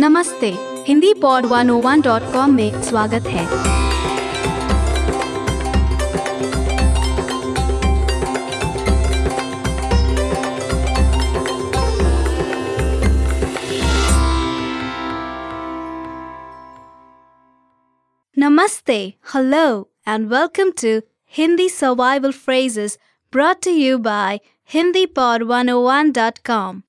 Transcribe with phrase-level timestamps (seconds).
[0.00, 0.48] नमस्ते
[0.86, 3.46] Hindi pod 101.com में स्वागत है
[18.36, 22.98] Namaste, hello, and welcome to Hindi Survival Phrases
[23.32, 24.38] brought to you by
[24.72, 26.84] HindiPod101.com.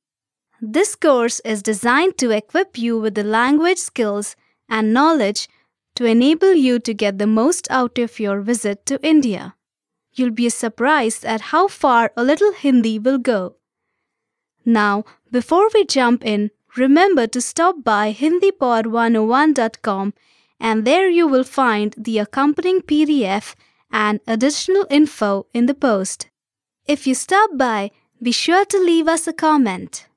[0.61, 4.35] This course is designed to equip you with the language skills
[4.67, 5.47] and knowledge
[5.95, 9.55] to enable you to get the most out of your visit to India.
[10.13, 13.55] You'll be surprised at how far a little Hindi will go.
[14.65, 20.13] Now, before we jump in, remember to stop by HindiPod101.com
[20.59, 23.55] and there you will find the accompanying PDF
[23.91, 26.27] and additional info in the post.
[26.85, 30.08] If you stop by, be sure to leave us a comment.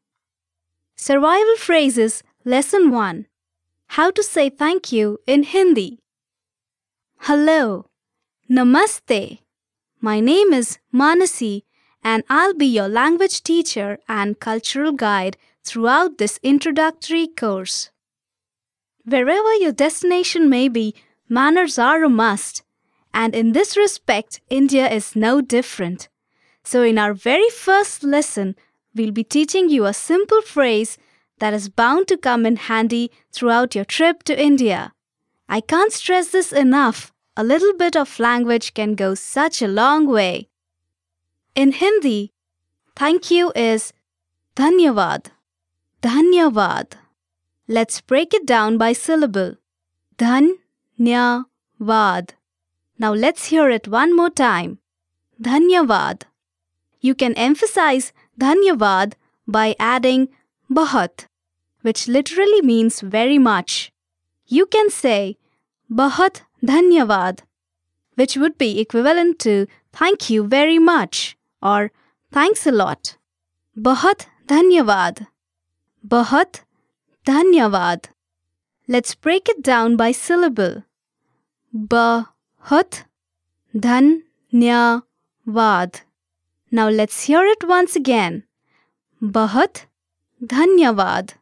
[0.97, 3.27] Survival Phrases Lesson 1
[3.89, 5.99] How to say thank you in Hindi.
[7.21, 7.87] Hello,
[8.51, 9.39] Namaste.
[10.01, 11.63] My name is Manasi
[12.05, 17.91] and I'll be your language teacher and cultural guide throughout this introductory course.
[19.05, 20.95] Wherever your destination may be,
[21.29, 22.63] manners are a must.
[23.15, 26.09] And in this respect, India is no different.
[26.65, 28.57] So, in our very first lesson,
[28.95, 30.99] we'll be teaching you a simple phrase
[31.39, 34.93] that is bound to come in handy throughout your trip to India.
[35.49, 37.13] I can't stress this enough.
[37.37, 40.49] A little bit of language can go such a long way.
[41.55, 42.33] In Hindi,
[42.95, 43.93] thank you is
[44.57, 45.27] Dhanyavad.
[46.03, 46.93] Dhanyavad.
[47.69, 49.57] Let's break it down by syllable.
[50.19, 51.45] Dhan-nya-vad.
[52.99, 54.79] Now let's hear it one more time.
[55.41, 56.23] Dhanyavad.
[57.01, 59.15] You can emphasize Dhanyavad
[59.47, 60.29] by adding
[60.71, 61.27] Bahat,
[61.83, 63.93] which literally means very much.
[64.47, 65.37] You can say
[65.91, 67.41] Bahat Dhanyavad,
[68.17, 71.93] which would be equivalent to thank you very much or
[72.33, 73.17] thanks a lot.
[73.77, 75.27] Bahat Dhanyavad.
[76.07, 76.63] Bahat
[77.25, 78.07] Dhanyavad.
[78.89, 80.83] Let's break it down by syllable.
[81.75, 83.05] Bahat
[83.75, 84.23] Dhanyavad.
[86.75, 88.45] Now let's hear it once again.
[89.21, 89.85] Bahat
[90.43, 91.35] Dhanyavad.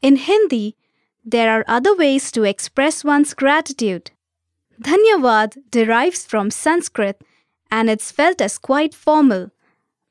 [0.00, 0.74] In Hindi,
[1.22, 4.12] there are other ways to express one's gratitude.
[4.80, 7.20] Dhanyavad derives from Sanskrit
[7.70, 9.50] and it's felt as quite formal.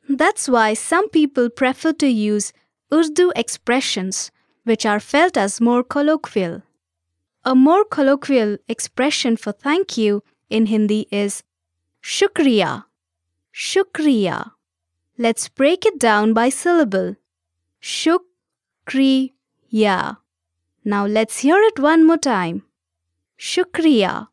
[0.08, 2.54] That's why some people prefer to use
[2.94, 4.30] Urdu expressions,
[4.66, 6.62] which are felt as more colloquial.
[7.44, 11.42] A more colloquial expression for thank you in Hindi is
[12.04, 12.86] Shukriya.
[13.56, 14.52] Shukriya.
[15.18, 17.16] Let's break it down by syllable.
[17.82, 19.30] Shukriya.
[20.84, 22.64] Now let's hear it one more time.
[23.40, 24.28] Shukriya.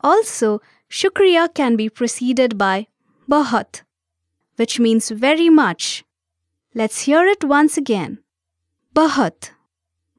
[0.00, 2.86] Also, Shukriya can be preceded by
[3.30, 3.82] Bahat,
[4.56, 6.02] which means very much.
[6.74, 8.20] Let's hear it once again.
[8.94, 9.50] Bahat.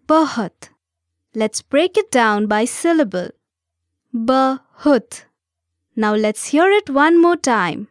[0.08, 0.70] Bahat.
[1.34, 3.30] Let's break it down by syllable.
[4.14, 5.24] Bahut.
[5.96, 7.88] Now let's hear it one more time.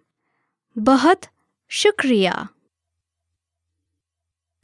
[0.79, 1.27] Bahat
[1.69, 2.51] Shukriya.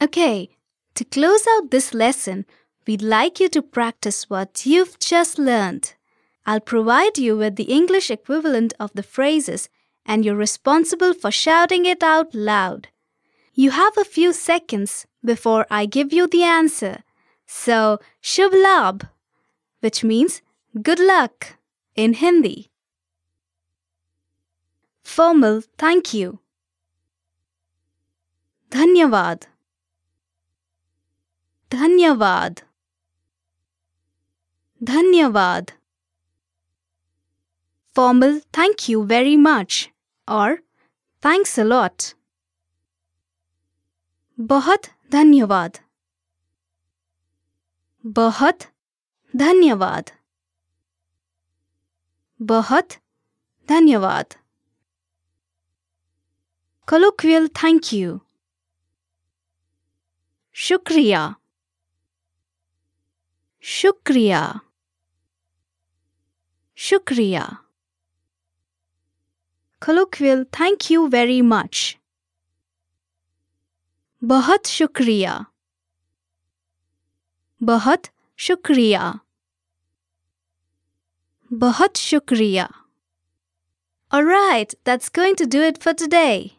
[0.01, 0.49] Okay,
[0.95, 2.45] to close out this lesson,
[2.87, 5.95] we'd like you to practice what you've just learned.
[6.45, 9.67] I'll provide you with the English equivalent of the phrases
[10.05, 12.87] and you're responsible for shouting it out loud.
[13.53, 17.03] You have a few seconds before I give you the answer.
[17.45, 19.09] So, Shubh Labh,
[19.81, 20.41] which means
[20.81, 21.57] good luck
[21.97, 22.71] in Hindi
[25.16, 26.38] Formal thank you.
[28.70, 29.46] Dhanyavad.
[31.70, 32.62] Dhanyavad.
[34.82, 35.70] Dhanyavad.
[37.94, 39.90] Formal thank you very much
[40.26, 40.62] or
[41.20, 42.14] thanks a lot.
[44.38, 45.76] बहुत धन्यवाद
[48.04, 48.62] बहुत
[49.36, 50.10] धन्यवाद
[52.40, 52.96] बहुत
[53.68, 54.34] धन्यवाद
[56.86, 58.20] colloquial thank you
[60.54, 61.22] शुक्रिया
[63.60, 64.42] शुक्रिया
[66.76, 67.46] शुक्रिया
[69.86, 71.96] colloquial thank you very much
[74.22, 75.38] बहुत शुक्रिया
[77.62, 79.12] बहुत शुक्रिया
[81.64, 82.68] बहुत शुक्रिया
[84.12, 86.55] Alright, that's going to do it for today.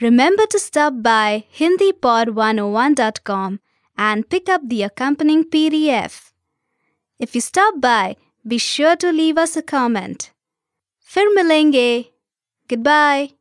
[0.00, 3.60] Remember to stop by HindiPod101.com
[3.98, 6.32] and pick up the accompanying PDF.
[7.18, 8.16] If you stop by,
[8.46, 10.30] be sure to leave us a comment.
[11.00, 12.12] Fir milenge.
[12.66, 13.32] Goodbye.